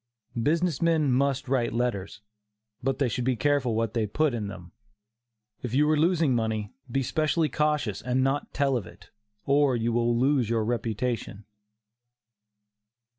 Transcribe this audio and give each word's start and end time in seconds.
Business 0.41 0.81
men 0.81 1.11
must 1.11 1.47
write 1.47 1.73
letters, 1.73 2.21
but 2.81 2.97
they 2.97 3.07
should 3.07 3.23
be 3.23 3.35
careful 3.35 3.75
what 3.75 3.93
they 3.93 4.07
put 4.07 4.33
in 4.33 4.47
them. 4.47 4.71
If 5.61 5.75
you 5.75 5.87
are 5.91 5.95
losing 5.95 6.33
money, 6.35 6.73
be 6.91 7.03
specially 7.03 7.49
cautious 7.49 8.01
and 8.01 8.23
not 8.23 8.51
tell 8.51 8.75
of 8.77 8.87
it, 8.87 9.11
or 9.45 9.75
you 9.75 9.93
will 9.93 10.17
lose 10.17 10.49
your 10.49 10.65
reputation. 10.65 11.45